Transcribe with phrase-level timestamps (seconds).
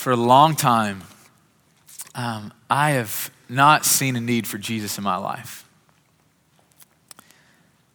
[0.00, 1.02] for a long time,
[2.14, 5.68] um, I have not seen a need for Jesus in my life.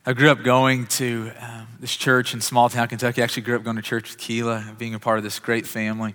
[0.05, 3.21] I grew up going to um, this church in small town Kentucky.
[3.21, 5.65] I actually grew up going to church with Keela, being a part of this great
[5.65, 6.13] family.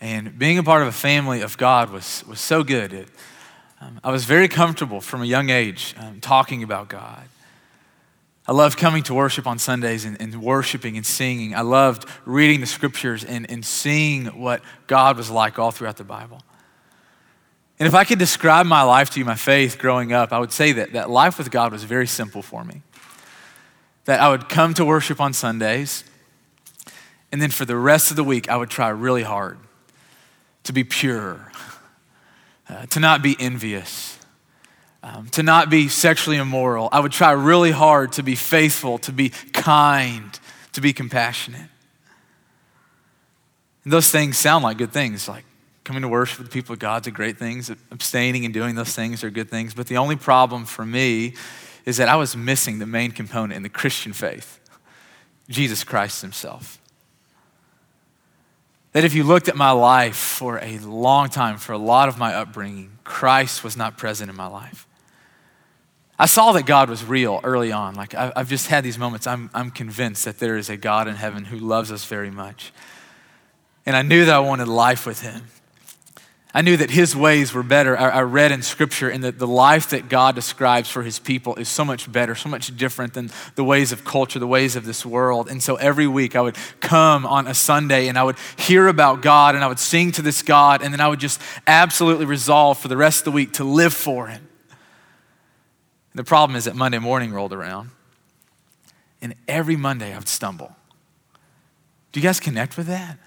[0.00, 2.92] And being a part of a family of God was, was so good.
[2.92, 3.08] It,
[3.80, 7.28] um, I was very comfortable from a young age um, talking about God.
[8.50, 11.54] I loved coming to worship on Sundays and, and, worshiping and singing.
[11.54, 16.02] I loved reading the scriptures and, and seeing what God was like all throughout the
[16.02, 16.42] Bible.
[17.78, 20.50] And if I could describe my life to you, my faith growing up, I would
[20.50, 22.82] say that, that life with God was very simple for me.
[24.06, 26.02] That I would come to worship on Sundays,
[27.30, 29.58] and then for the rest of the week, I would try really hard
[30.64, 31.52] to be pure,
[32.68, 34.18] uh, to not be envious,
[35.02, 36.88] um, to not be sexually immoral.
[36.92, 40.38] I would try really hard to be faithful, to be kind,
[40.72, 41.68] to be compassionate.
[43.84, 45.44] And those things sound like good things, like
[45.84, 47.70] coming to worship with the people of God's a great things.
[47.90, 49.74] Abstaining and doing those things are good things.
[49.74, 51.34] But the only problem for me
[51.86, 54.58] is that I was missing the main component in the Christian faith
[55.48, 56.78] Jesus Christ Himself.
[58.92, 62.18] That if you looked at my life for a long time, for a lot of
[62.18, 64.86] my upbringing, Christ was not present in my life.
[66.20, 67.94] I saw that God was real early on.
[67.94, 69.26] Like, I've just had these moments.
[69.26, 72.74] I'm, I'm convinced that there is a God in heaven who loves us very much.
[73.86, 75.44] And I knew that I wanted life with Him.
[76.52, 77.96] I knew that his ways were better.
[77.96, 81.54] I, I read in scripture, and that the life that God describes for his people
[81.54, 84.84] is so much better, so much different than the ways of culture, the ways of
[84.84, 85.48] this world.
[85.48, 89.22] And so every week I would come on a Sunday and I would hear about
[89.22, 92.78] God and I would sing to this God, and then I would just absolutely resolve
[92.78, 94.49] for the rest of the week to live for him.
[96.14, 97.90] The problem is that Monday morning rolled around,
[99.22, 100.74] and every Monday I would stumble.
[102.12, 103.18] Do you guys connect with that?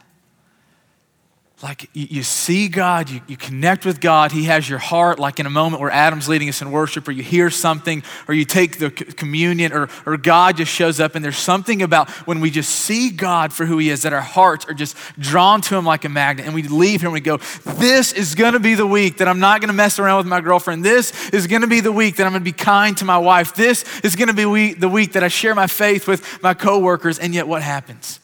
[1.64, 5.46] Like you, see God, you, you connect with God, He has your heart, like in
[5.46, 8.80] a moment where Adam's leading us in worship, or you hear something, or you take
[8.80, 12.70] the communion, or, or God just shows up, and there's something about when we just
[12.70, 16.04] see God for who He is, that our hearts are just drawn to Him like
[16.04, 17.38] a magnet, and we leave here and we go,
[17.78, 20.84] This is gonna be the week that I'm not gonna mess around with my girlfriend.
[20.84, 23.56] This is gonna be the week that I'm gonna be kind to my wife.
[23.56, 27.34] This is gonna be the week that I share my faith with my coworkers, and
[27.34, 28.20] yet what happens?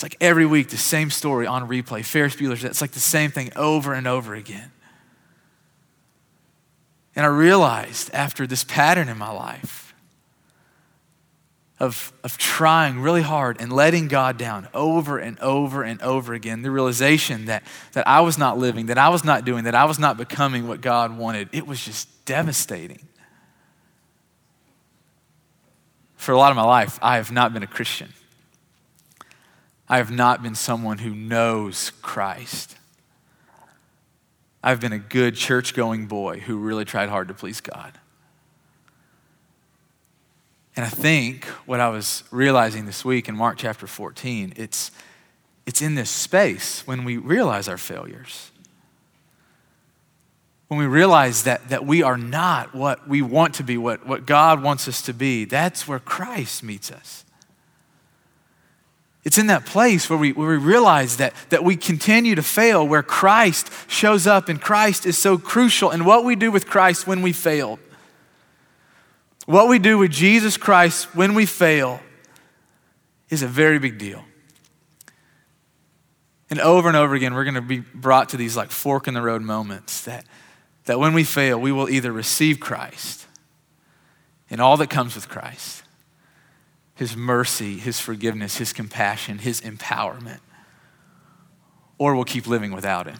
[0.00, 2.02] It's like every week, the same story on replay.
[2.02, 4.72] Ferris Bueller's, it's like the same thing over and over again.
[7.14, 9.92] And I realized after this pattern in my life
[11.78, 16.62] of, of trying really hard and letting God down over and over and over again,
[16.62, 17.62] the realization that,
[17.92, 20.66] that I was not living, that I was not doing, that I was not becoming
[20.66, 23.06] what God wanted, it was just devastating.
[26.16, 28.14] For a lot of my life, I have not been a Christian.
[29.90, 32.76] I have not been someone who knows Christ.
[34.62, 37.98] I've been a good church going boy who really tried hard to please God.
[40.76, 44.92] And I think what I was realizing this week in Mark chapter 14, it's,
[45.66, 48.52] it's in this space when we realize our failures.
[50.68, 54.24] When we realize that, that we are not what we want to be, what, what
[54.24, 57.24] God wants us to be, that's where Christ meets us.
[59.22, 62.86] It's in that place where we, where we realize that, that we continue to fail,
[62.86, 65.90] where Christ shows up, and Christ is so crucial.
[65.90, 67.78] And what we do with Christ when we fail,
[69.44, 72.00] what we do with Jesus Christ when we fail,
[73.28, 74.24] is a very big deal.
[76.48, 79.14] And over and over again, we're going to be brought to these like fork in
[79.14, 80.24] the road moments that,
[80.86, 83.26] that when we fail, we will either receive Christ
[84.48, 85.79] and all that comes with Christ
[87.00, 90.40] his mercy, his forgiveness, his compassion, his empowerment,
[91.96, 93.16] or we'll keep living without him.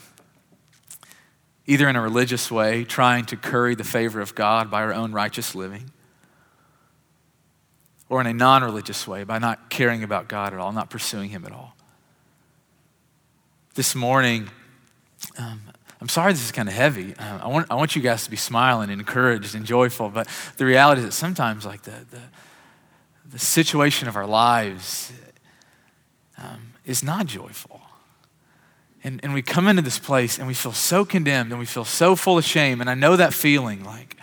[1.67, 5.13] Either in a religious way, trying to curry the favor of God by our own
[5.13, 5.91] righteous living,
[8.11, 11.31] or in a non religious way, by not caring about God at all, not pursuing
[11.31, 11.75] him at all.
[13.77, 14.51] This morning,
[15.39, 15.63] um,
[16.03, 17.15] I'm sorry this is kind of heavy.
[17.17, 20.29] Uh, I, want, I want you guys to be smiling and encouraged and joyful, but
[20.59, 22.21] the reality is that sometimes, like the, the
[23.31, 25.13] the situation of our lives
[26.37, 27.81] um, is not joyful.
[29.03, 31.85] And, and we come into this place and we feel so condemned and we feel
[31.85, 32.81] so full of shame.
[32.81, 34.17] And I know that feeling like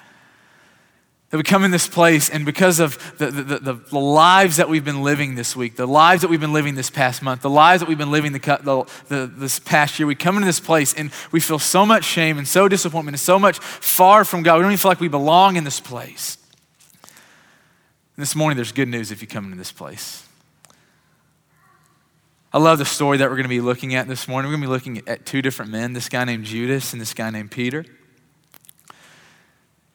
[1.30, 4.70] that we come in this place and because of the, the, the, the lives that
[4.70, 7.50] we've been living this week, the lives that we've been living this past month, the
[7.50, 10.62] lives that we've been living the, the, the, this past year, we come into this
[10.62, 14.42] place and we feel so much shame and so disappointment and so much far from
[14.44, 14.58] God.
[14.58, 16.38] We don't even feel like we belong in this place.
[18.18, 20.28] And this morning, there's good news if you come into this place.
[22.52, 24.50] I love the story that we're going to be looking at this morning.
[24.50, 27.14] We're going to be looking at two different men this guy named Judas and this
[27.14, 27.86] guy named Peter.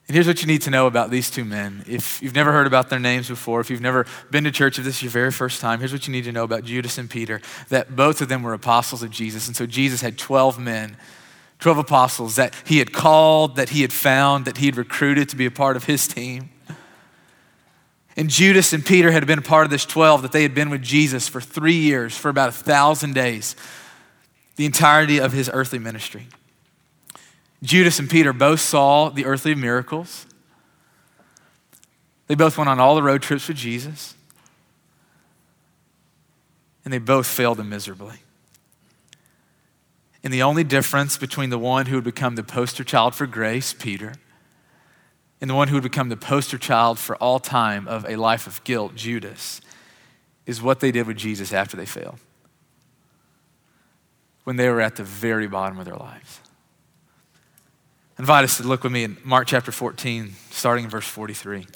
[0.07, 1.83] And here's what you need to know about these two men.
[1.85, 4.85] If you've never heard about their names before, if you've never been to church, if
[4.85, 7.09] this is your very first time, here's what you need to know about Judas and
[7.09, 9.47] Peter that both of them were apostles of Jesus.
[9.47, 10.95] And so Jesus had 12 men,
[11.59, 15.35] 12 apostles that he had called, that he had found, that he had recruited to
[15.35, 16.49] be a part of his team.
[18.15, 20.69] And Judas and Peter had been a part of this 12 that they had been
[20.69, 23.55] with Jesus for three years, for about a thousand days,
[24.55, 26.27] the entirety of his earthly ministry.
[27.63, 30.27] Judas and Peter both saw the earthly miracles.
[32.27, 34.15] They both went on all the road trips with Jesus.
[36.85, 38.17] And they both failed him miserably.
[40.23, 43.73] And the only difference between the one who would become the poster child for grace,
[43.73, 44.13] Peter,
[45.43, 48.47] and the one who would become the poster child for all time of a life
[48.47, 49.59] of guilt, Judas,
[50.45, 52.17] is what they did with Jesus after they failed.
[54.45, 56.39] When they were at the very bottom of their lives.
[58.17, 61.59] I invite us to look with me in Mark chapter 14, starting in verse 43.
[61.59, 61.67] It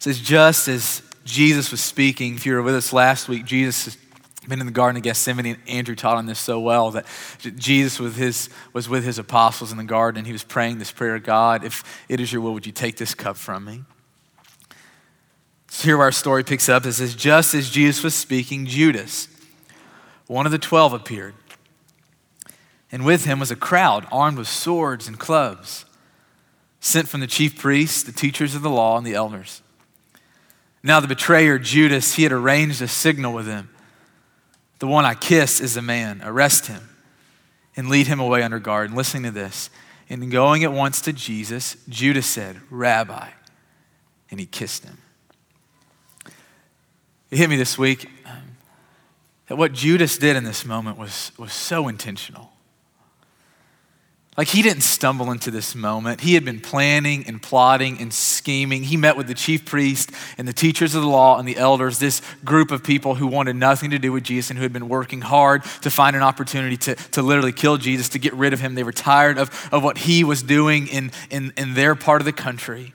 [0.00, 3.96] says, just as Jesus was speaking, if you were with us last week, Jesus
[4.48, 7.06] been in the Garden of Gethsemane, and Andrew taught on this so well that
[7.56, 10.90] Jesus with his, was with his apostles in the garden, and he was praying this
[10.90, 13.84] prayer God, if it is your will, would you take this cup from me?
[15.68, 16.84] So here our story picks up.
[16.84, 19.28] It says, Just as Jesus was speaking, Judas,
[20.26, 21.34] one of the twelve, appeared.
[22.90, 25.86] And with him was a crowd armed with swords and clubs,
[26.80, 29.62] sent from the chief priests, the teachers of the law, and the elders.
[30.82, 33.71] Now, the betrayer, Judas, he had arranged a signal with them
[34.82, 36.22] the one I kiss is a man.
[36.24, 36.88] Arrest him
[37.76, 38.88] and lead him away under guard.
[38.88, 39.70] And listening to this,
[40.10, 43.28] and going at once to Jesus, Judas said, Rabbi.
[44.32, 44.98] And he kissed him.
[47.30, 48.10] It hit me this week
[49.46, 52.51] that what Judas did in this moment was, was so intentional.
[54.34, 56.22] Like he didn't stumble into this moment.
[56.22, 58.82] He had been planning and plotting and scheming.
[58.82, 61.98] He met with the chief priest and the teachers of the law and the elders,
[61.98, 64.88] this group of people who wanted nothing to do with Jesus and who had been
[64.88, 68.60] working hard to find an opportunity to, to literally kill Jesus, to get rid of
[68.60, 68.74] him.
[68.74, 72.24] They were tired of, of what he was doing in, in, in their part of
[72.24, 72.94] the country.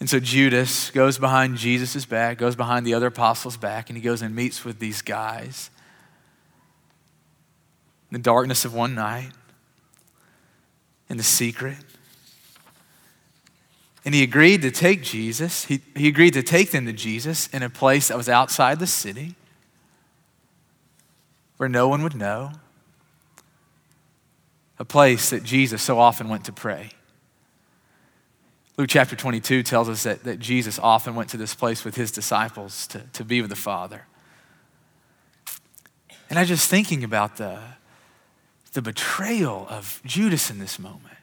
[0.00, 4.02] And so Judas goes behind Jesus' back, goes behind the other apostles' back, and he
[4.02, 5.70] goes and meets with these guys
[8.10, 9.30] in the darkness of one night
[11.08, 11.76] in the secret.
[14.04, 17.62] And he agreed to take Jesus, he, he agreed to take them to Jesus in
[17.62, 19.34] a place that was outside the city
[21.58, 22.52] where no one would know,
[24.78, 26.90] a place that Jesus so often went to pray.
[28.76, 32.12] Luke chapter 22 tells us that, that Jesus often went to this place with his
[32.12, 34.06] disciples to, to be with the Father.
[36.30, 37.58] And I just thinking about the,
[38.72, 41.14] the betrayal of Judas in this moment.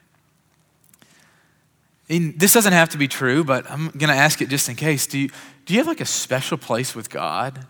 [2.08, 4.76] And this doesn't have to be true, but I'm going to ask it just in
[4.76, 5.06] case.
[5.06, 5.28] Do you,
[5.64, 7.66] do you have like a special place with God?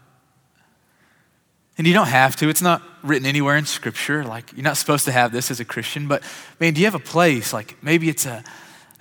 [1.78, 2.48] And you don't have to.
[2.48, 4.24] It's not written anywhere in Scripture.
[4.24, 6.22] Like, you're not supposed to have this as a Christian, but
[6.58, 7.52] man, do you have a place?
[7.52, 8.42] Like, maybe it's a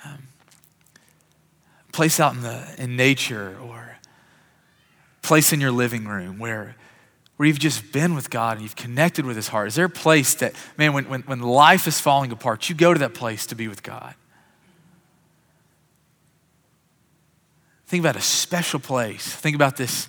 [0.04, 0.28] um,
[1.92, 3.98] place out in, the, in nature or
[5.22, 6.76] place in your living room where
[7.38, 9.68] where you've just been with God and you've connected with His heart?
[9.68, 12.94] Is there a place that, man, when, when, when life is falling apart, you go
[12.94, 14.16] to that place to be with God?
[17.88, 19.28] Think about a special place.
[19.28, 20.08] Think about this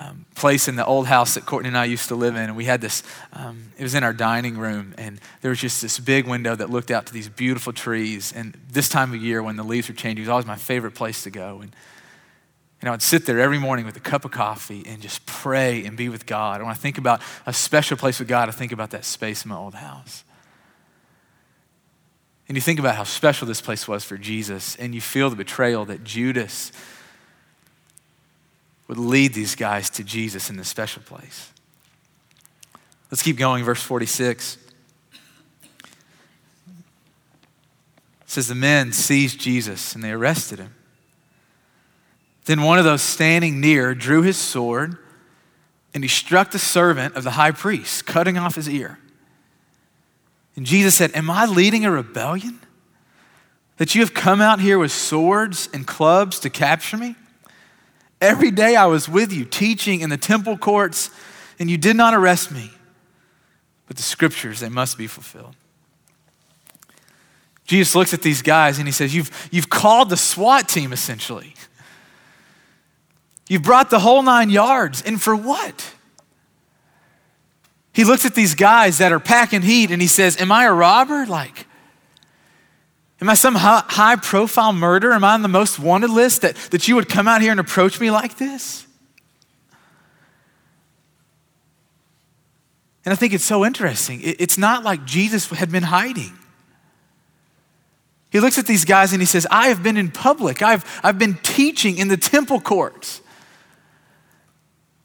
[0.00, 2.42] um, place in the old house that Courtney and I used to live in.
[2.42, 4.94] And we had this, um, it was in our dining room.
[4.96, 8.32] And there was just this big window that looked out to these beautiful trees.
[8.32, 10.94] And this time of year when the leaves were changing, it was always my favorite
[10.94, 11.60] place to go.
[11.60, 11.74] And
[12.80, 15.84] and I would sit there every morning with a cup of coffee and just pray
[15.84, 16.56] and be with God.
[16.56, 19.44] And when I think about a special place with God, I think about that space
[19.44, 20.22] in my old house.
[22.46, 25.36] And you think about how special this place was for Jesus, and you feel the
[25.36, 26.72] betrayal that Judas
[28.86, 31.52] would lead these guys to Jesus in this special place.
[33.10, 34.56] Let's keep going, verse 46.
[35.12, 35.20] It
[38.26, 40.74] says, The men seized Jesus and they arrested him.
[42.48, 44.96] Then one of those standing near drew his sword
[45.92, 48.98] and he struck the servant of the high priest, cutting off his ear.
[50.56, 52.58] And Jesus said, Am I leading a rebellion?
[53.76, 57.16] That you have come out here with swords and clubs to capture me?
[58.18, 61.10] Every day I was with you, teaching in the temple courts,
[61.58, 62.70] and you did not arrest me.
[63.86, 65.54] But the scriptures, they must be fulfilled.
[67.66, 71.52] Jesus looks at these guys and he says, You've, you've called the SWAT team essentially.
[73.48, 75.94] You've brought the whole nine yards, and for what?
[77.98, 80.72] He looks at these guys that are packing heat and he says, Am I a
[80.72, 81.26] robber?
[81.26, 81.66] Like,
[83.20, 85.12] am I some high profile murder?
[85.12, 87.58] Am I on the most wanted list that, that you would come out here and
[87.58, 88.86] approach me like this?
[93.04, 94.20] And I think it's so interesting.
[94.22, 96.38] It's not like Jesus had been hiding.
[98.30, 100.62] He looks at these guys and he says, I have been in public.
[100.62, 103.22] I've, I've been teaching in the temple courts.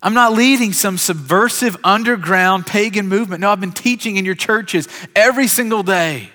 [0.03, 3.39] I'm not leading some subversive underground pagan movement.
[3.39, 6.29] No, I've been teaching in your churches every single day.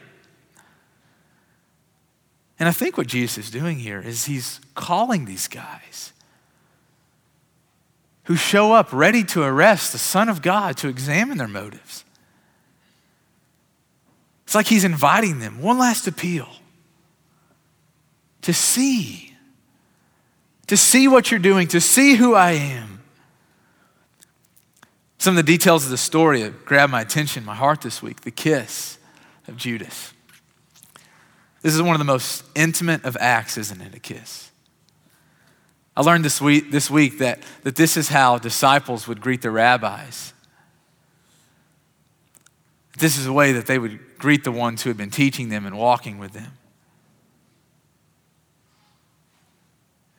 [2.58, 6.14] And I think what Jesus is doing here is he's calling these guys
[8.24, 12.04] who show up ready to arrest the Son of God to examine their motives.
[14.44, 16.48] It's like he's inviting them, one last appeal
[18.40, 19.34] to see,
[20.68, 22.97] to see what you're doing, to see who I am.
[25.18, 28.30] Some of the details of the story grabbed my attention, my heart this week the
[28.30, 28.98] kiss
[29.48, 30.12] of Judas.
[31.60, 33.94] This is one of the most intimate of acts, isn't it?
[33.94, 34.50] A kiss.
[35.96, 39.50] I learned this week, this week that, that this is how disciples would greet the
[39.50, 40.32] rabbis.
[42.96, 45.66] This is a way that they would greet the ones who had been teaching them
[45.66, 46.52] and walking with them.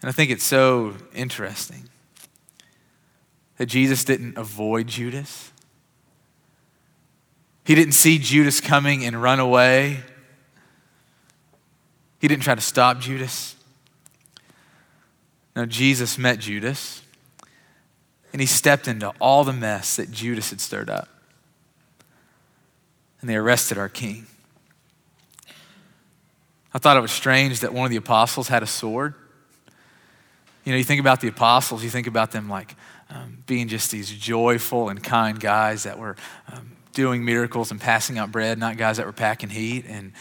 [0.01, 1.88] And I think it's so interesting
[3.59, 5.51] that Jesus didn't avoid Judas.
[7.65, 9.99] He didn't see Judas coming and run away.
[12.19, 13.57] He didn't try to stop Judas.
[15.57, 17.01] Now, Jesus met Judas,
[18.31, 21.09] and he stepped into all the mess that Judas had stirred up.
[23.19, 24.25] And they arrested our king.
[26.73, 29.15] I thought it was strange that one of the apostles had a sword.
[30.63, 32.75] You know, you think about the apostles, you think about them like
[33.09, 36.15] um, being just these joyful and kind guys that were
[36.51, 39.85] um, doing miracles and passing out bread, not guys that were packing heat.
[39.87, 40.11] And,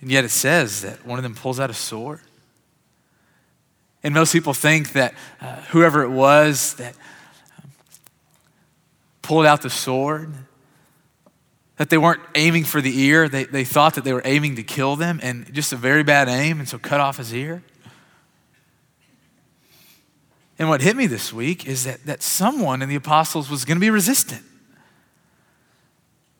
[0.00, 2.20] and yet it says that one of them pulls out a sword.
[4.02, 6.94] And most people think that uh, whoever it was that
[7.62, 7.70] um,
[9.22, 10.32] pulled out the sword,
[11.76, 13.28] that they weren't aiming for the ear.
[13.28, 16.28] They, they thought that they were aiming to kill them, and just a very bad
[16.28, 17.62] aim, and so cut off his ear.
[20.58, 23.76] And what hit me this week is that, that someone in the apostles was going
[23.76, 24.42] to be resistant.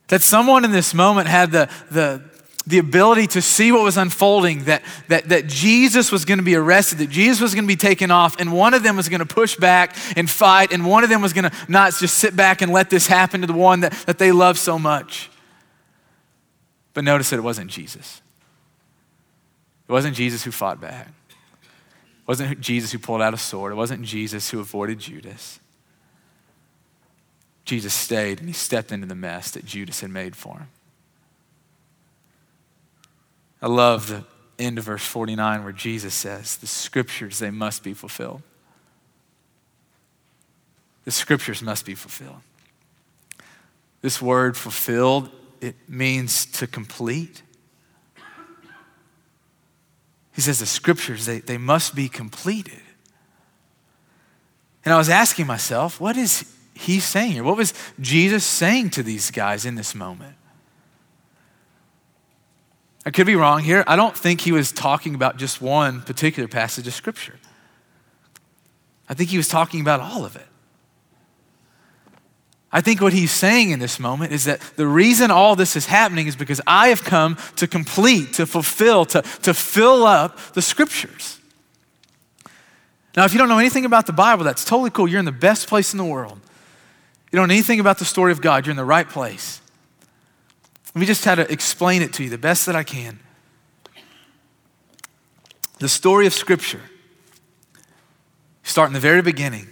[0.09, 2.23] That someone in this moment had the, the,
[2.67, 6.55] the ability to see what was unfolding, that, that, that Jesus was going to be
[6.55, 9.21] arrested, that Jesus was going to be taken off, and one of them was going
[9.21, 12.35] to push back and fight, and one of them was going to not just sit
[12.35, 15.31] back and let this happen to the one that, that they love so much.
[16.95, 18.23] But notice that it wasn't Jesus.
[19.89, 21.09] It wasn't Jesus who fought back.
[22.27, 23.71] It wasn't Jesus who pulled out a sword.
[23.71, 25.61] It wasn't Jesus who avoided Judas.
[27.65, 30.69] Jesus stayed and he stepped into the mess that Judas had made for him.
[33.63, 34.25] I love the
[34.59, 38.43] end of verse 49 where Jesus says, The scriptures, they must be fulfilled.
[41.05, 42.41] The scriptures must be fulfilled.
[44.03, 45.31] This word fulfilled,
[45.61, 47.43] it means to complete.
[50.37, 52.83] He says the scriptures, they, they must be completed.
[54.85, 57.43] And I was asking myself, what is he saying here?
[57.43, 60.37] What was Jesus saying to these guys in this moment?
[63.07, 63.83] I could be wrong here.
[63.87, 67.39] I don't think he was talking about just one particular passage of Scripture.
[69.09, 70.47] I think he was talking about all of it.
[72.77, 75.87] I think what he's saying in this moment is that the reason all this is
[75.87, 80.61] happening is because I have come to complete, to fulfill, to, to fill up the
[80.61, 81.41] Scriptures.
[83.17, 85.09] Now, if you don't know anything about the Bible, that's totally cool.
[85.09, 86.39] You're in the best place in the world.
[87.33, 89.63] You don't know anything about the story of God, you're in the right place.
[90.95, 93.21] Let me just try to explain it to you the best that I can.
[95.79, 96.83] The story of Scripture,
[98.65, 99.67] start in the very beginning.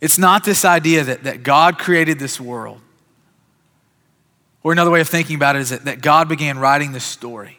[0.00, 2.80] It's not this idea that, that God created this world.
[4.62, 7.58] Or another way of thinking about it is that, that God began writing this story.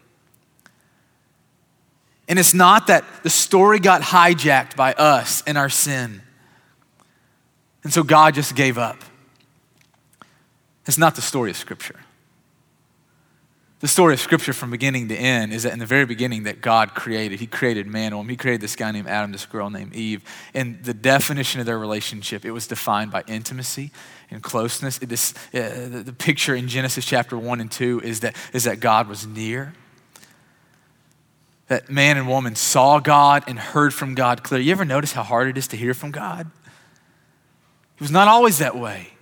[2.27, 6.21] And it's not that the story got hijacked by us and our sin.
[7.83, 9.03] And so God just gave up.
[10.85, 11.99] It's not the story of Scripture.
[13.81, 16.61] The story of Scripture from beginning to end is that in the very beginning that
[16.61, 18.29] God created, He created man, and woman.
[18.29, 20.23] He created this guy named Adam, this girl named Eve.
[20.53, 23.89] And the definition of their relationship, it was defined by intimacy
[24.29, 24.99] and closeness.
[25.01, 25.07] Uh,
[25.51, 29.25] the, the picture in Genesis chapter 1 and 2 is that, is that God was
[29.25, 29.73] near
[31.71, 34.65] that man and woman saw God and heard from God clearly.
[34.65, 36.51] You ever notice how hard it is to hear from God?
[37.95, 39.13] It was not always that way.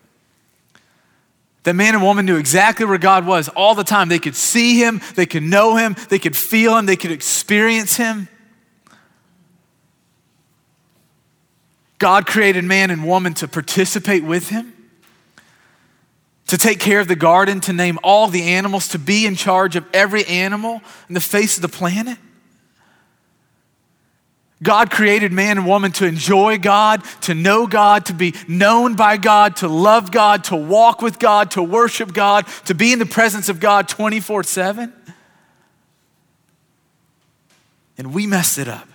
[1.63, 4.07] That man and woman knew exactly where God was all the time.
[4.07, 7.97] They could see him, they could know him, they could feel him, they could experience
[7.97, 8.29] him.
[11.97, 14.73] God created man and woman to participate with him,
[16.47, 19.75] to take care of the garden, to name all the animals, to be in charge
[19.75, 22.17] of every animal in the face of the planet.
[24.61, 29.15] God created man and woman to enjoy God, to know God, to be known by
[29.15, 33.05] God, to love God, to walk with God, to worship God, to be in the
[33.05, 34.93] presence of God 24 7.
[37.97, 38.87] And we messed it up.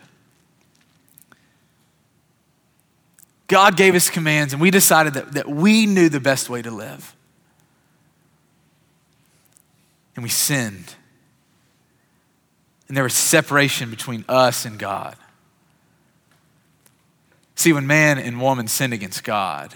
[3.47, 6.71] God gave us commands, and we decided that, that we knew the best way to
[6.71, 7.14] live.
[10.16, 10.94] And we sinned.
[12.88, 15.16] And there was separation between us and God.
[17.54, 19.75] See, when man and woman sinned against God,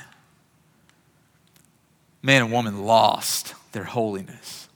[2.22, 4.68] man and woman lost their holiness.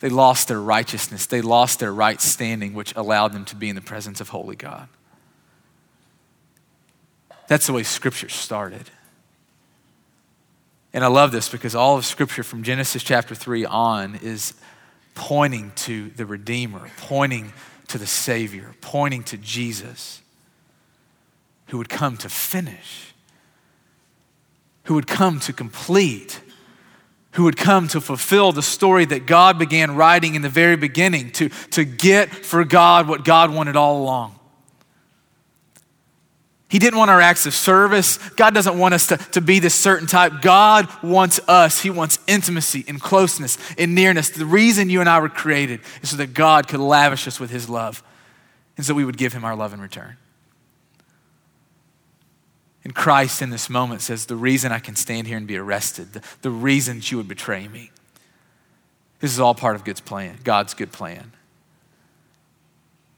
[0.00, 1.26] They lost their righteousness.
[1.26, 4.56] They lost their right standing, which allowed them to be in the presence of holy
[4.56, 4.88] God.
[7.48, 8.90] That's the way Scripture started.
[10.92, 14.54] And I love this because all of Scripture from Genesis chapter 3 on is
[15.14, 17.52] pointing to the Redeemer, pointing
[17.88, 20.21] to the Savior, pointing to Jesus
[21.72, 23.14] who would come to finish,
[24.84, 26.38] who would come to complete,
[27.30, 31.30] who would come to fulfill the story that God began writing in the very beginning,
[31.30, 34.38] to, to get for God what God wanted all along.
[36.68, 38.18] He didn't want our acts of service.
[38.32, 40.42] God doesn't want us to, to be this certain type.
[40.42, 41.80] God wants us.
[41.80, 44.28] He wants intimacy and closeness and nearness.
[44.28, 47.48] The reason you and I were created is so that God could lavish us with
[47.48, 48.02] His love
[48.76, 50.18] and so we would give Him our love in return.
[52.84, 56.14] And Christ in this moment says, The reason I can stand here and be arrested,
[56.14, 57.90] the, the reason that you would betray me,
[59.20, 61.32] this is all part of God's plan, God's good plan.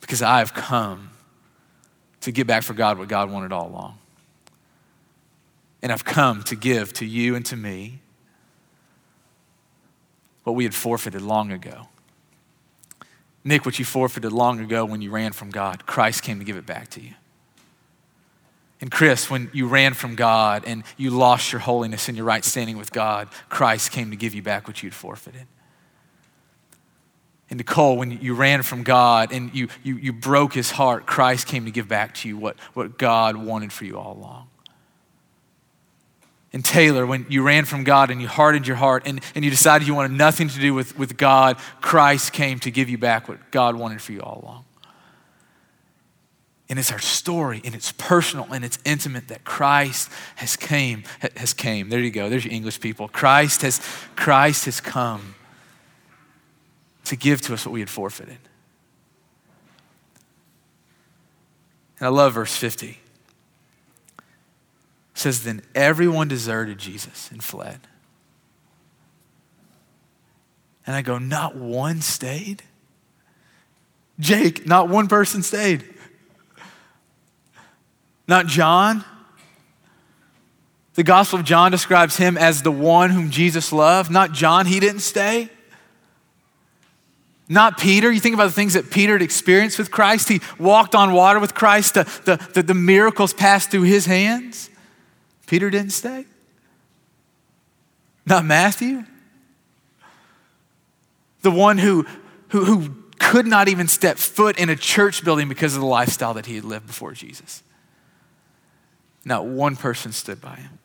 [0.01, 1.11] Because I have come
[2.21, 3.99] to get back for God what God wanted all along.
[5.83, 8.01] And I've come to give to you and to me
[10.45, 11.89] what we had forfeited long ago.
[13.45, 16.57] Nick, what you forfeited long ago when you ran from God, Christ came to give
[16.57, 17.15] it back to you.
[18.85, 22.45] And Chris, when you ran from God and you lost your holiness and your right
[22.45, 25.47] standing with God, Christ came to give you back what you'd forfeited.
[27.49, 31.47] And Nicole, when you ran from God and you, you, you broke his heart, Christ
[31.47, 34.49] came to give back to you what, what God wanted for you all along.
[36.53, 39.51] And Taylor, when you ran from God and you hardened your heart and, and you
[39.51, 43.31] decided you wanted nothing to do with, with God, Christ came to give you back
[43.31, 44.65] what God wanted for you all along.
[46.69, 51.05] And it's our story and it's personal and it's intimate that Christ has came,
[51.37, 51.91] has came.
[51.91, 52.31] There you go.
[52.31, 53.09] There's your English people.
[53.09, 53.81] Christ has,
[54.17, 55.35] Christ has come
[57.05, 58.39] to give to us what we had forfeited.
[61.99, 62.89] And I love verse 50.
[62.89, 62.99] It
[65.15, 67.81] says, Then everyone deserted Jesus and fled.
[70.87, 72.63] And I go, Not one stayed?
[74.19, 75.94] Jake, not one person stayed.
[78.27, 79.05] Not John.
[80.95, 84.11] The Gospel of John describes him as the one whom Jesus loved.
[84.11, 85.51] Not John, he didn't stay.
[87.49, 88.11] Not Peter.
[88.11, 90.29] You think about the things that Peter had experienced with Christ.
[90.29, 91.95] He walked on water with Christ.
[91.95, 94.71] The, the, the, the miracles passed through his hands.
[95.47, 96.25] Peter didn't stay.
[98.25, 99.05] Not Matthew.
[101.43, 102.07] The one who,
[102.49, 106.35] who, who could not even step foot in a church building because of the lifestyle
[106.35, 107.63] that he had lived before Jesus.
[109.25, 110.79] Not one person stood by him.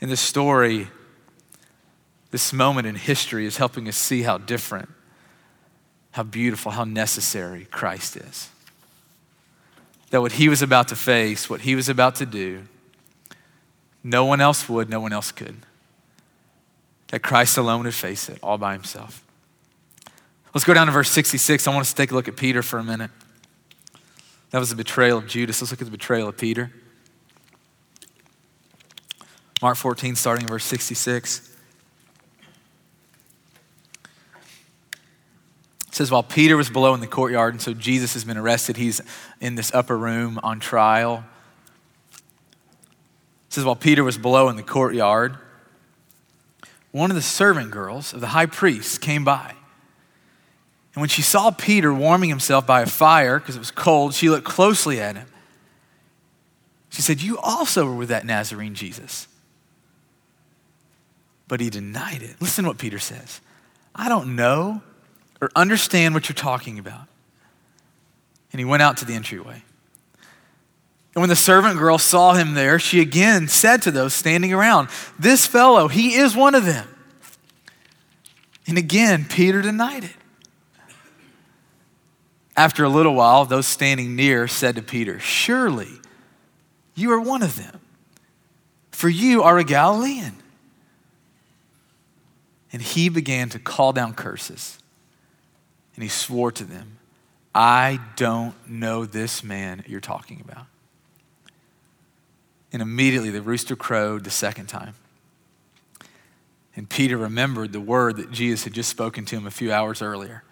[0.00, 0.88] In this story,
[2.32, 4.88] this moment in history is helping us see how different,
[6.12, 8.48] how beautiful, how necessary Christ is.
[10.10, 12.64] That what he was about to face, what he was about to do,
[14.02, 15.56] no one else would, no one else could.
[17.08, 19.22] That Christ alone would face it all by himself.
[20.54, 21.66] Let's go down to verse 66.
[21.66, 23.10] I want us to take a look at Peter for a minute.
[24.52, 25.60] That was the betrayal of Judas.
[25.60, 26.70] Let's look at the betrayal of Peter.
[29.62, 31.56] Mark 14, starting in verse 66.
[35.88, 38.76] It says, while Peter was below in the courtyard, and so Jesus has been arrested,
[38.76, 39.00] he's
[39.40, 41.24] in this upper room on trial.
[42.12, 45.38] It says, while Peter was below in the courtyard,
[46.90, 49.54] one of the servant girls of the high priest came by,
[50.94, 54.28] And when she saw Peter warming himself by a fire because it was cold, she
[54.28, 55.26] looked closely at him.
[56.90, 59.26] She said, You also were with that Nazarene Jesus.
[61.48, 62.36] But he denied it.
[62.40, 63.40] Listen to what Peter says
[63.94, 64.82] I don't know
[65.40, 67.08] or understand what you're talking about.
[68.52, 69.62] And he went out to the entryway.
[71.14, 74.88] And when the servant girl saw him there, she again said to those standing around,
[75.18, 76.88] This fellow, he is one of them.
[78.66, 80.16] And again, Peter denied it.
[82.56, 86.00] After a little while, those standing near said to Peter, Surely
[86.94, 87.80] you are one of them,
[88.90, 90.36] for you are a Galilean.
[92.72, 94.78] And he began to call down curses.
[95.94, 96.98] And he swore to them,
[97.54, 100.66] I don't know this man you're talking about.
[102.72, 104.94] And immediately the rooster crowed the second time.
[106.74, 110.00] And Peter remembered the word that Jesus had just spoken to him a few hours
[110.00, 110.42] earlier.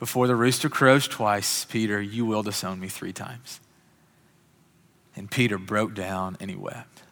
[0.00, 3.60] Before the rooster crows twice, Peter, you will disown me three times.
[5.14, 7.02] And Peter broke down and he wept.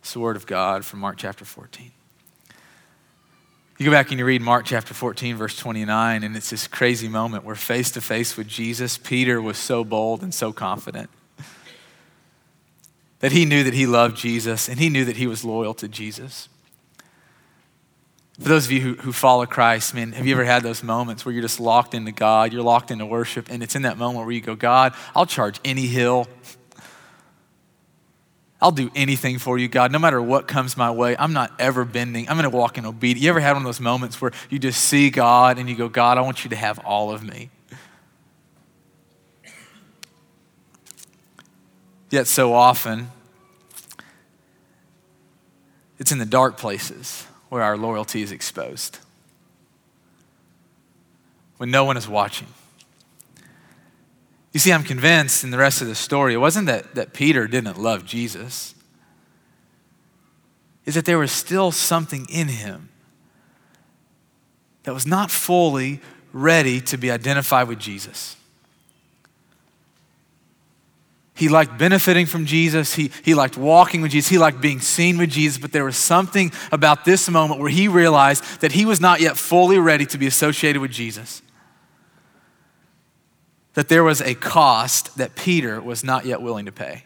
[0.00, 1.92] It's the word of God from Mark chapter 14.
[3.78, 7.08] You go back and you read Mark chapter 14, verse 29, and it's this crazy
[7.08, 11.10] moment where face to face with Jesus, Peter was so bold and so confident
[13.18, 15.88] that he knew that he loved Jesus and he knew that he was loyal to
[15.88, 16.48] Jesus.
[18.38, 21.24] For those of you who, who follow Christ, man, have you ever had those moments
[21.24, 24.26] where you're just locked into God, you're locked into worship, and it's in that moment
[24.26, 26.28] where you go, God, I'll charge any hill.
[28.60, 31.16] I'll do anything for you, God, no matter what comes my way.
[31.18, 32.28] I'm not ever bending.
[32.28, 33.22] I'm going to walk in obedience.
[33.22, 35.88] You ever had one of those moments where you just see God and you go,
[35.88, 37.50] God, I want you to have all of me?
[42.10, 43.10] Yet so often,
[45.98, 48.98] it's in the dark places where our loyalty is exposed.
[51.56, 52.48] When no one is watching.
[54.52, 57.46] You see, I'm convinced in the rest of the story, it wasn't that, that Peter
[57.46, 58.74] didn't love Jesus,
[60.86, 62.88] is that there was still something in him
[64.84, 66.00] that was not fully
[66.32, 68.36] ready to be identified with Jesus.
[71.36, 72.94] He liked benefiting from Jesus.
[72.94, 74.30] He, he liked walking with Jesus.
[74.30, 75.58] He liked being seen with Jesus.
[75.58, 79.36] But there was something about this moment where he realized that he was not yet
[79.36, 81.42] fully ready to be associated with Jesus
[83.76, 87.04] that there was a cost that Peter was not yet willing to pay.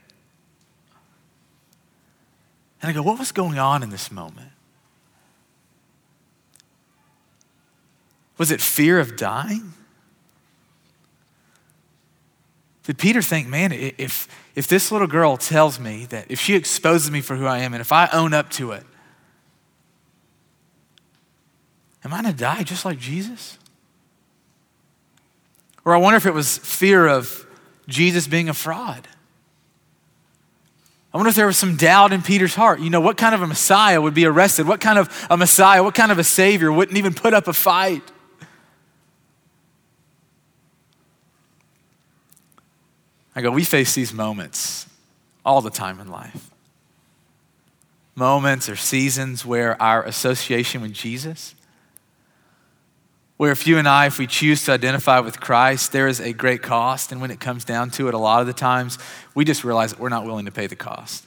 [2.80, 4.52] And I go, what was going on in this moment?
[8.38, 9.72] Was it fear of dying?
[12.90, 14.26] Did Peter think, man, if,
[14.56, 17.72] if this little girl tells me that if she exposes me for who I am
[17.72, 18.82] and if I own up to it,
[22.04, 23.58] am I going to die just like Jesus?
[25.84, 27.46] Or I wonder if it was fear of
[27.86, 29.06] Jesus being a fraud.
[31.14, 32.80] I wonder if there was some doubt in Peter's heart.
[32.80, 34.66] You know, what kind of a Messiah would be arrested?
[34.66, 37.52] What kind of a Messiah, what kind of a Savior wouldn't even put up a
[37.52, 38.02] fight?
[43.40, 44.86] I go, we face these moments
[45.44, 46.50] all the time in life.
[48.14, 51.54] Moments or seasons where our association with Jesus
[53.40, 56.34] where if you and I, if we choose to identify with Christ, there is a
[56.34, 57.10] great cost.
[57.10, 58.98] And when it comes down to it, a lot of the times,
[59.34, 61.24] we just realize that we're not willing to pay the cost.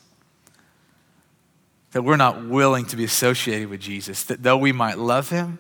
[1.94, 4.26] That we're not willing to be associated with Jesus.
[4.26, 5.58] That though we might love him,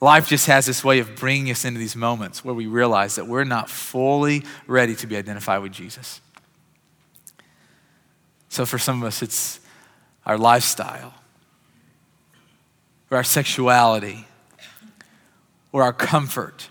[0.00, 3.26] life just has this way of bringing us into these moments where we realize that
[3.26, 6.20] we're not fully ready to be identified with Jesus.
[8.48, 9.60] So for some of us, it's
[10.26, 11.14] our lifestyle,
[13.10, 14.26] or our sexuality
[15.72, 16.68] or our comfort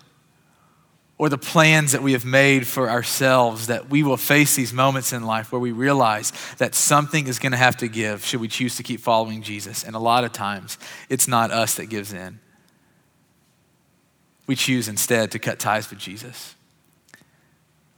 [1.18, 5.12] or the plans that we have made for ourselves that we will face these moments
[5.12, 8.48] in life where we realize that something is going to have to give should we
[8.48, 9.84] choose to keep following Jesus.
[9.84, 10.78] And a lot of times,
[11.10, 12.40] it's not us that gives in.
[14.50, 16.56] We choose instead to cut ties with Jesus.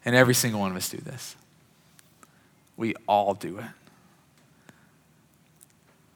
[0.04, 1.38] And every single one of us do this.
[2.76, 3.66] We all do it.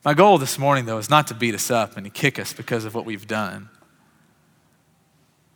[0.03, 2.51] My goal this morning, though, is not to beat us up and to kick us
[2.51, 3.69] because of what we've done.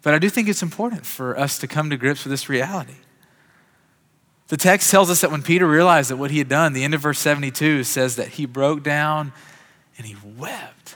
[0.01, 2.95] But I do think it's important for us to come to grips with this reality.
[4.47, 6.93] The text tells us that when Peter realized that what he had done, the end
[6.93, 9.33] of verse 72 says that he broke down
[9.97, 10.95] and he wept.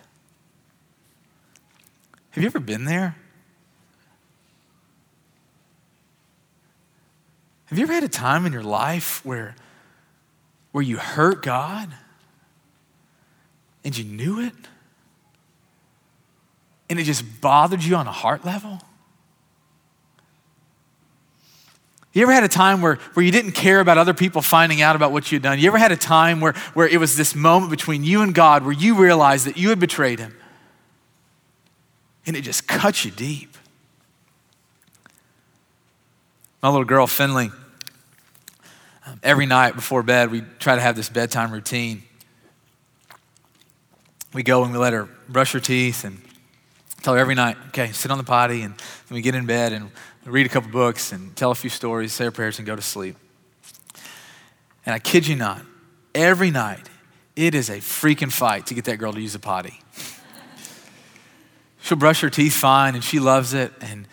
[2.29, 3.17] Have you ever been there?
[7.73, 9.55] Have you ever had a time in your life where,
[10.73, 11.91] where you hurt God
[13.83, 14.53] and you knew it?
[16.93, 18.79] and it just bothered you on a heart level?
[22.13, 24.95] You ever had a time where, where you didn't care about other people finding out
[24.95, 25.57] about what you'd done?
[25.57, 28.61] You ever had a time where, where it was this moment between you and God
[28.61, 30.37] where you realized that you had betrayed Him?
[32.27, 33.57] And it just cut you deep.
[36.61, 37.49] My little girl, Finley,
[39.05, 42.03] um, every night before bed, we try to have this bedtime routine.
[44.33, 46.21] We go and we let her brush her teeth and
[47.01, 49.73] tell her every night, okay, sit on the potty, and then we get in bed
[49.73, 49.91] and
[50.25, 52.81] read a couple books and tell a few stories, say our prayers, and go to
[52.81, 53.17] sleep.
[54.85, 55.61] And I kid you not,
[56.15, 56.89] every night,
[57.35, 59.81] it is a freaking fight to get that girl to use a potty.
[61.81, 63.73] She'll brush her teeth fine and she loves it.
[63.81, 64.07] And,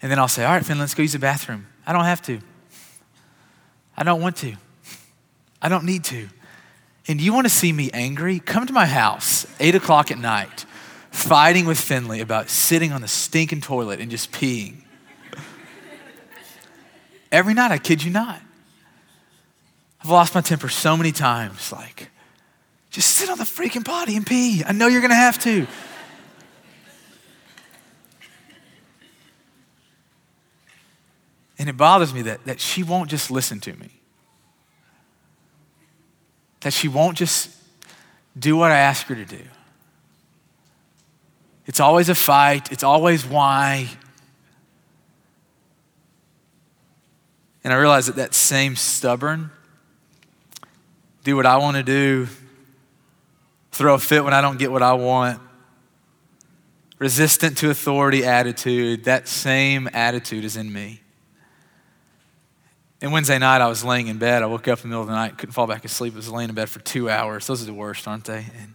[0.00, 1.66] and then I'll say, All right, Finn, let's go use the bathroom.
[1.84, 2.40] I don't have to.
[3.96, 4.54] I don't want to.
[5.62, 6.28] I don't need to.
[7.08, 8.40] And you want to see me angry?
[8.40, 10.64] Come to my house, 8 o'clock at night,
[11.10, 14.82] fighting with Finley about sitting on the stinking toilet and just peeing.
[17.32, 18.40] Every night, I kid you not.
[20.02, 21.72] I've lost my temper so many times.
[21.72, 22.10] Like,
[22.90, 24.62] just sit on the freaking potty and pee.
[24.64, 25.66] I know you're going to have to.
[31.58, 33.90] And it bothers me that, that she won't just listen to me,
[36.60, 37.50] that she won't just
[38.38, 39.42] do what I ask her to do.
[41.64, 43.88] It's always a fight, it's always why.
[47.64, 49.50] And I realize that that same stubborn,
[51.24, 52.28] do what I want to do,
[53.72, 55.40] throw a fit when I don't get what I want,
[56.98, 61.00] resistant to authority attitude, that same attitude is in me.
[63.00, 64.42] And Wednesday night, I was laying in bed.
[64.42, 66.14] I woke up in the middle of the night, couldn't fall back asleep.
[66.14, 67.46] I was laying in bed for two hours.
[67.46, 68.46] Those are the worst, aren't they?
[68.58, 68.74] And,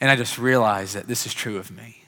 [0.00, 2.04] and I just realized that this is true of me.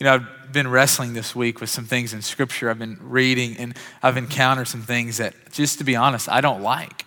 [0.00, 2.70] You know, I've been wrestling this week with some things in Scripture.
[2.70, 6.62] I've been reading and I've encountered some things that, just to be honest, I don't
[6.62, 7.04] like.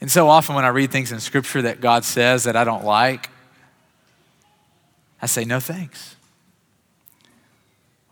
[0.00, 2.84] And so often when I read things in Scripture that God says that I don't
[2.84, 3.28] like,
[5.20, 6.16] I say, no thanks.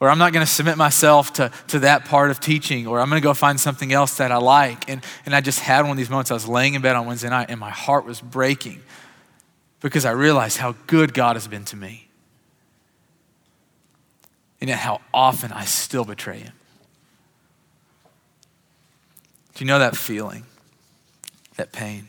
[0.03, 3.09] Or I'm not going to submit myself to, to that part of teaching, or I'm
[3.09, 4.91] going to go find something else that I like.
[4.91, 6.33] And, and I just had one of these moments.
[6.33, 8.81] I was laying in bed on Wednesday night, and my heart was breaking
[9.79, 12.09] because I realized how good God has been to me.
[14.61, 16.53] And yet, how often I still betray Him.
[19.55, 20.47] Do you know that feeling,
[21.55, 22.09] that pain?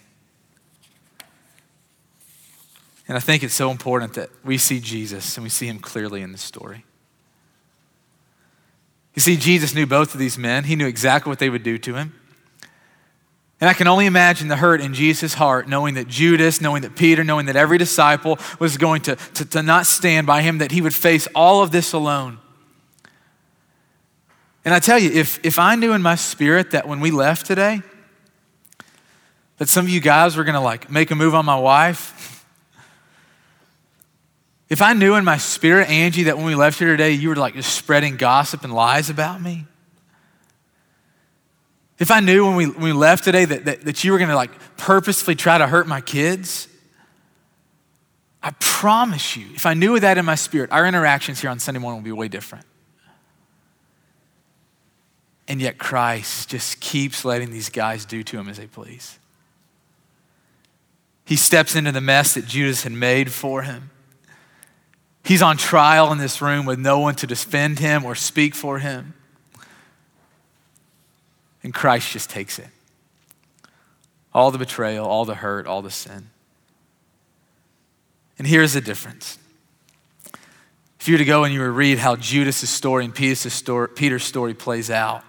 [3.08, 6.24] And I think it's so important that we see Jesus and we see Him clearly
[6.24, 6.86] in this story.
[9.16, 11.78] You see, Jesus knew both of these men, He knew exactly what they would do
[11.78, 12.14] to Him.
[13.64, 16.98] And I can only imagine the hurt in Jesus' heart, knowing that Judas, knowing that
[16.98, 20.74] Peter, knowing that every disciple was going to, to, to, not stand by him, that
[20.74, 22.40] he would face all of this alone.
[24.66, 27.46] And I tell you, if, if I knew in my spirit that when we left
[27.46, 27.82] today,
[29.60, 32.23] that some of you guys were going to like make a move on my wife,
[34.70, 37.36] if I knew in my spirit, Angie, that when we left here today, you were
[37.36, 39.66] like just spreading gossip and lies about me,
[42.00, 44.30] if I knew when we, when we left today that, that, that you were going
[44.30, 46.68] to like purposefully try to hurt my kids,
[48.42, 51.80] I promise you, if I knew that in my spirit, our interactions here on Sunday
[51.80, 52.66] morning would be way different.
[55.48, 59.18] And yet Christ just keeps letting these guys do to him as they please.
[61.26, 63.92] He steps into the mess that Judas had made for him.
[65.24, 68.80] He's on trial in this room with no one to defend him or speak for
[68.80, 69.14] him.
[71.64, 72.68] And Christ just takes it.
[74.34, 76.30] All the betrayal, all the hurt, all the sin.
[78.38, 79.38] And here's the difference.
[81.00, 83.54] If you were to go and you were to read how Judas' story and Peter's
[83.54, 85.24] story, Peter's story plays out,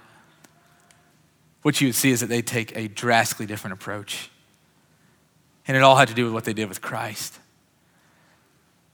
[1.62, 4.30] what you would see is that they take a drastically different approach.
[5.66, 7.38] And it all had to do with what they did with Christ.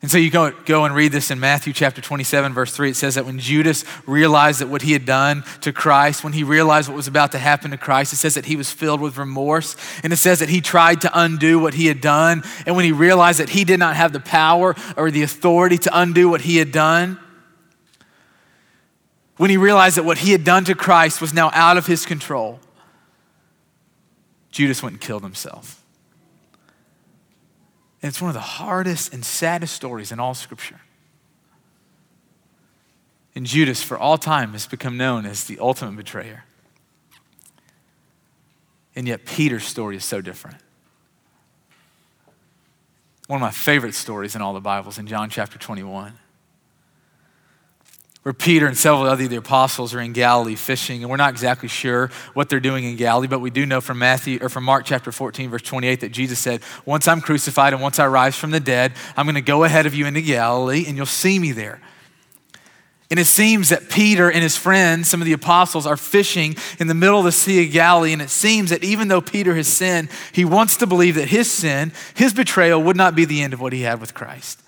[0.03, 2.91] And so you go, go and read this in Matthew chapter 27, verse 3.
[2.91, 6.43] It says that when Judas realized that what he had done to Christ, when he
[6.43, 9.19] realized what was about to happen to Christ, it says that he was filled with
[9.19, 9.77] remorse.
[10.03, 12.43] And it says that he tried to undo what he had done.
[12.65, 15.91] And when he realized that he did not have the power or the authority to
[15.93, 17.21] undo what he had done,
[19.37, 22.07] when he realized that what he had done to Christ was now out of his
[22.07, 22.59] control,
[24.51, 25.80] Judas went and killed himself.
[28.03, 30.81] It's one of the hardest and saddest stories in all Scripture.
[33.35, 36.45] And Judas, for all time, has become known as the ultimate betrayer.
[38.97, 40.57] And yet, Peter's story is so different.
[43.29, 46.15] One of my favorite stories in all the Bibles in John chapter 21
[48.23, 51.69] where Peter and several other the apostles are in Galilee fishing, and we're not exactly
[51.69, 54.85] sure what they're doing in Galilee, but we do know from Matthew or from Mark
[54.85, 58.51] chapter 14, verse 28, that Jesus said, Once I'm crucified and once I rise from
[58.51, 61.81] the dead, I'm gonna go ahead of you into Galilee, and you'll see me there.
[63.11, 66.87] And it seems that Peter and his friends, some of the apostles, are fishing in
[66.87, 68.13] the middle of the Sea of Galilee.
[68.13, 71.51] And it seems that even though Peter has sinned, he wants to believe that his
[71.51, 74.63] sin, his betrayal, would not be the end of what he had with Christ.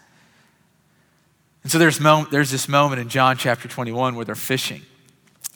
[1.62, 1.98] And so there's,
[2.30, 4.82] there's this moment in John chapter 21 where they're fishing.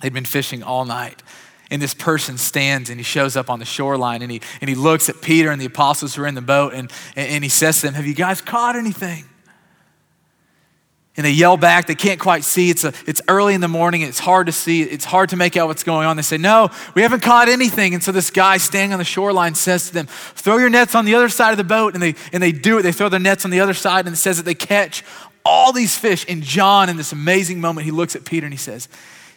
[0.01, 1.23] They'd been fishing all night.
[1.71, 4.77] And this person stands and he shows up on the shoreline and he, and he
[4.77, 7.81] looks at Peter and the apostles who are in the boat and, and he says
[7.81, 9.25] to them, Have you guys caught anything?
[11.17, 11.87] And they yell back.
[11.87, 12.69] They can't quite see.
[12.69, 14.03] It's, a, it's early in the morning.
[14.03, 14.83] It's hard to see.
[14.83, 16.17] It's hard to make out what's going on.
[16.17, 17.95] They say, No, we haven't caught anything.
[17.95, 21.07] And so this guy standing on the shoreline says to them, Throw your nets on
[21.07, 21.95] the other side of the boat.
[21.95, 22.83] And they, and they do it.
[22.83, 25.03] They throw their nets on the other side and it says that they catch
[25.47, 26.27] all these fish.
[26.29, 28.89] And John, in this amazing moment, he looks at Peter and he says,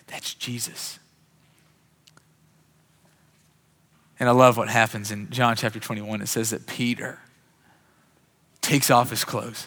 [0.08, 1.00] That's Jesus.
[4.20, 6.22] And I love what happens in John chapter 21.
[6.22, 7.20] It says that Peter
[8.60, 9.66] takes off his clothes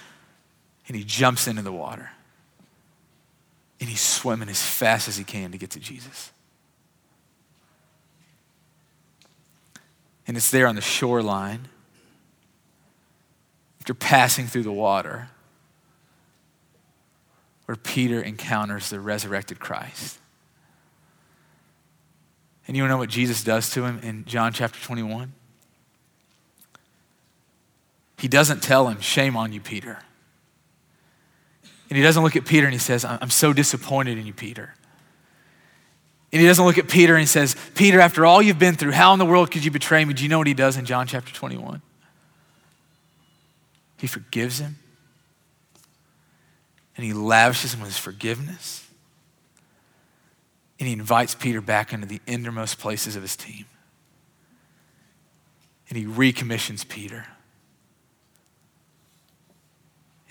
[0.88, 2.10] and he jumps into the water
[3.80, 6.32] and he's swimming as fast as he can to get to Jesus.
[10.26, 11.68] And it's there on the shoreline,
[13.80, 15.28] after passing through the water,
[17.66, 20.18] where Peter encounters the resurrected Christ.
[22.66, 25.32] And you know what Jesus does to him in John chapter 21?
[28.18, 29.98] He doesn't tell him, Shame on you, Peter.
[31.88, 34.74] And he doesn't look at Peter and he says, I'm so disappointed in you, Peter.
[36.32, 38.92] And he doesn't look at Peter and he says, Peter, after all you've been through,
[38.92, 40.12] how in the world could you betray me?
[40.12, 41.82] Do you know what he does in John chapter 21?
[43.98, 44.78] He forgives him
[46.96, 48.88] and he lavishes him with his forgiveness.
[50.78, 53.66] And he invites Peter back into the innermost places of his team.
[55.88, 57.26] And he recommissions Peter.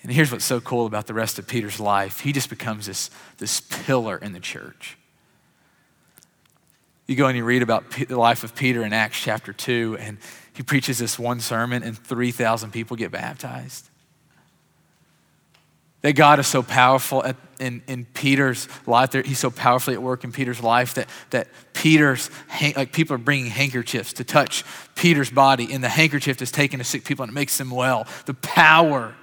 [0.03, 3.09] And here's what's so cool about the rest of Peter's life he just becomes this,
[3.37, 4.97] this pillar in the church.
[7.07, 10.17] You go and you read about the life of Peter in Acts chapter 2, and
[10.53, 13.89] he preaches this one sermon, and 3,000 people get baptized.
[16.05, 19.13] That God is so powerful at, in, in Peter's life.
[19.13, 22.29] He's so powerfully at work in Peter's life that, that Peter's,
[22.75, 24.63] like people are bringing handkerchiefs to touch
[24.93, 28.05] Peter's body, and the handkerchief is taken to sick people and it makes them well.
[28.27, 29.15] The power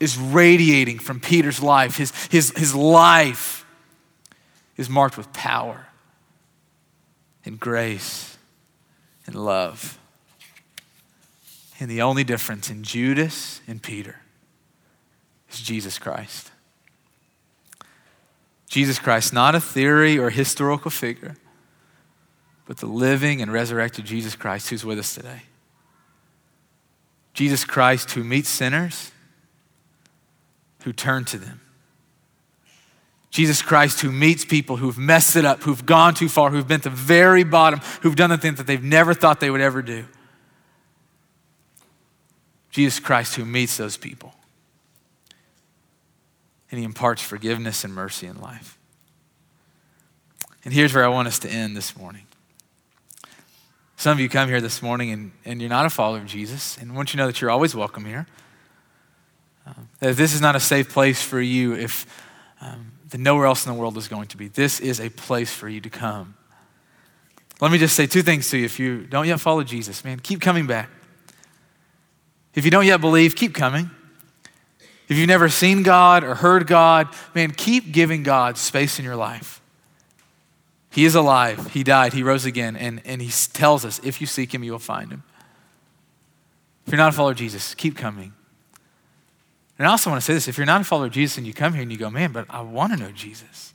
[0.00, 1.96] is radiating from Peter's life.
[1.96, 3.64] His, his, his life
[4.76, 5.86] is marked with power
[7.44, 8.36] and grace
[9.24, 10.00] and love.
[11.78, 14.16] And the only difference in Judas and Peter
[15.52, 16.50] is Jesus Christ.
[18.68, 21.36] Jesus Christ, not a theory or historical figure,
[22.66, 25.42] but the living and resurrected Jesus Christ who's with us today.
[27.34, 29.10] Jesus Christ who meets sinners
[30.84, 31.60] who turn to them.
[33.30, 36.76] Jesus Christ who meets people who've messed it up, who've gone too far, who've been
[36.76, 39.82] at the very bottom, who've done the things that they've never thought they would ever
[39.82, 40.04] do.
[42.70, 44.32] Jesus Christ who meets those people
[46.70, 48.78] and He imparts forgiveness and mercy in life.
[50.64, 52.26] And here's where I want us to end this morning.
[53.96, 56.78] Some of you come here this morning and, and you're not a follower of Jesus,
[56.78, 58.26] and I want you to know that you're always welcome here.
[59.66, 62.06] Um, that this is not a safe place for you if
[62.60, 64.48] um, nowhere else in the world is going to be.
[64.48, 66.34] This is a place for you to come.
[67.60, 68.64] Let me just say two things to you.
[68.64, 70.88] If you don't yet follow Jesus, man, keep coming back.
[72.54, 73.90] If you don't yet believe, keep coming.
[75.10, 79.16] If you've never seen God or heard God, man, keep giving God space in your
[79.16, 79.60] life.
[80.92, 81.72] He is alive.
[81.72, 82.12] He died.
[82.12, 82.76] He rose again.
[82.76, 85.24] And, and he tells us if you seek him, you will find him.
[86.86, 88.32] If you're not a follower of Jesus, keep coming.
[89.78, 91.46] And I also want to say this if you're not a follower of Jesus and
[91.46, 93.74] you come here and you go, man, but I want to know Jesus,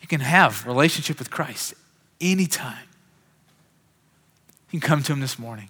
[0.00, 1.74] you can have relationship with Christ
[2.22, 2.88] anytime.
[4.70, 5.68] You can come to him this morning.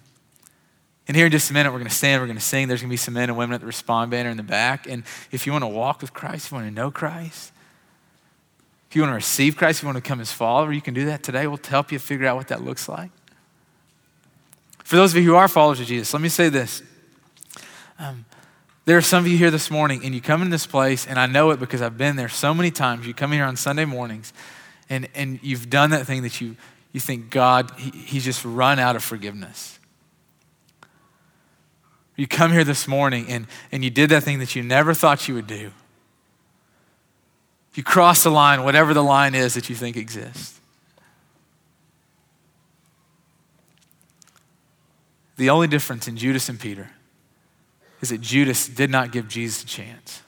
[1.07, 2.67] And here in just a minute, we're going to stand, we're going to sing.
[2.67, 4.87] There's going to be some men and women at the Respond banner in the back.
[4.87, 7.53] And if you want to walk with Christ, if you want to know Christ,
[8.89, 10.93] if you want to receive Christ, if you want to come as follower, you can
[10.93, 11.47] do that today.
[11.47, 13.11] We'll help you figure out what that looks like.
[14.83, 16.81] For those of you who are followers of Jesus, let me say this.
[17.99, 18.25] Um,
[18.85, 21.19] there are some of you here this morning, and you come in this place, and
[21.19, 23.05] I know it because I've been there so many times.
[23.05, 24.31] You come here on Sunday mornings,
[24.89, 26.55] and, and you've done that thing that you,
[26.93, 29.77] you think God, he, He's just run out of forgiveness.
[32.17, 35.27] You come here this morning and, and you did that thing that you never thought
[35.27, 35.71] you would do.
[37.75, 40.59] You cross the line, whatever the line is that you think exists.
[45.37, 46.89] The only difference in Judas and Peter
[48.01, 50.21] is that Judas did not give Jesus a chance.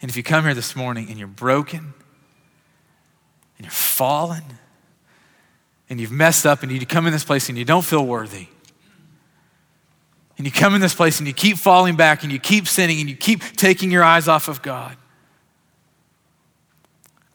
[0.00, 1.94] And if you come here this morning and you're broken
[3.56, 4.42] and you're fallen
[5.88, 8.48] and you've messed up and you come in this place and you don't feel worthy,
[10.42, 12.98] and you come in this place and you keep falling back and you keep sinning
[12.98, 14.96] and you keep taking your eyes off of God,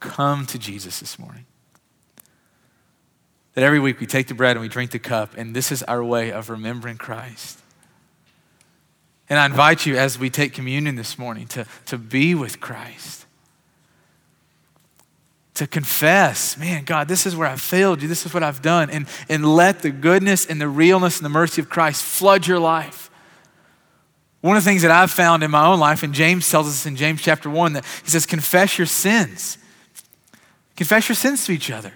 [0.01, 1.45] come to Jesus this morning.
[3.53, 5.83] That every week we take the bread and we drink the cup, and this is
[5.83, 7.61] our way of remembering Christ.
[9.29, 13.25] And I invite you as we take communion this morning to, to be with Christ.
[15.57, 18.07] To confess, man, God, this is where I've failed you.
[18.07, 18.89] This is what I've done.
[18.89, 22.59] And, and let the goodness and the realness and the mercy of Christ flood your
[22.59, 23.09] life.
[24.41, 26.85] One of the things that I've found in my own life, and James tells us
[26.85, 29.57] in James chapter 1 that he says, confess your sins.
[30.75, 31.91] Confess your sins to each other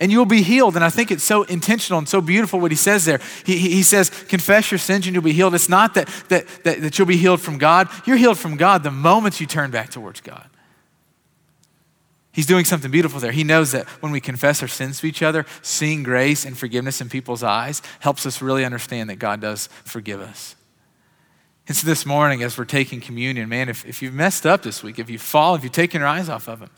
[0.00, 0.76] and you'll be healed.
[0.76, 3.20] And I think it's so intentional and so beautiful what he says there.
[3.44, 5.54] He, he says, confess your sins and you'll be healed.
[5.54, 7.88] It's not that, that, that, that you'll be healed from God.
[8.06, 10.48] You're healed from God the moment you turn back towards God.
[12.38, 13.32] He's doing something beautiful there.
[13.32, 17.00] He knows that when we confess our sins to each other, seeing grace and forgiveness
[17.00, 20.54] in people's eyes helps us really understand that God does forgive us.
[21.66, 24.84] And so this morning, as we're taking communion, man, if, if you've messed up this
[24.84, 26.70] week, if you fall, if you've taken your eyes off of Him,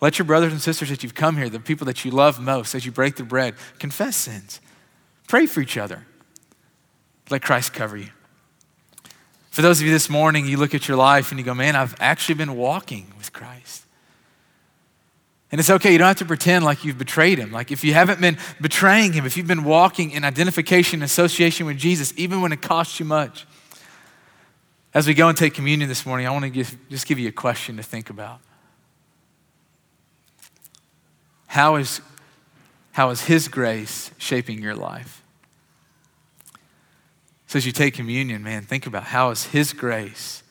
[0.00, 2.74] let your brothers and sisters that you've come here, the people that you love most,
[2.74, 4.62] as you break the bread, confess sins.
[5.28, 6.06] Pray for each other.
[7.28, 8.08] Let Christ cover you.
[9.50, 11.76] For those of you this morning, you look at your life and you go, man,
[11.76, 13.83] I've actually been walking with Christ.
[15.54, 17.52] And it's okay, you don't have to pretend like you've betrayed him.
[17.52, 21.64] Like if you haven't been betraying him, if you've been walking in identification and association
[21.64, 23.46] with Jesus, even when it costs you much.
[24.92, 27.32] As we go and take communion this morning, I want to just give you a
[27.32, 28.40] question to think about.
[31.46, 32.00] How is,
[32.90, 35.22] how is His grace shaping your life?
[37.46, 40.42] So as you take communion, man, think about how is His grace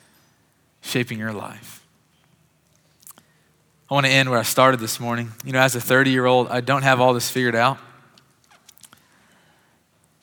[0.79, 1.82] shaping your life?
[3.93, 5.33] I want to end where I started this morning.
[5.45, 7.77] You know, as a 30 year old, I don't have all this figured out,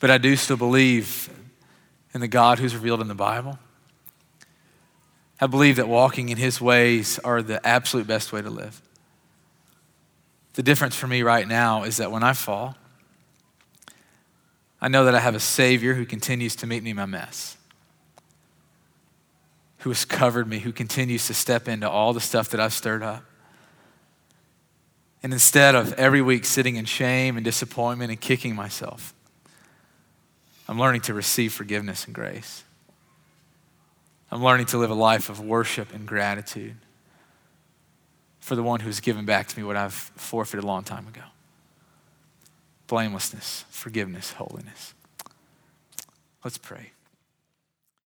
[0.01, 1.31] but I do still believe
[2.13, 3.61] in the God who's revealed in the Bible.
[5.41, 8.83] I believe that walking in His ways are the absolute best way to live.
[10.55, 12.75] The difference for me right now is that when I fall,
[14.81, 17.57] I know that I have a Savior who continues to meet me in my mess,
[19.79, 23.05] who has covered me, who continues to step into all the stuff that I've stirred
[23.05, 23.23] up.
[25.23, 29.15] And instead of every week sitting in shame and disappointment and kicking myself,
[30.67, 32.65] I'm learning to receive forgiveness and grace.
[34.31, 36.77] I'm learning to live a life of worship and gratitude
[38.39, 41.23] for the one who's given back to me what I've forfeited a long time ago
[42.87, 44.95] blamelessness, forgiveness, holiness.
[46.43, 46.91] Let's pray.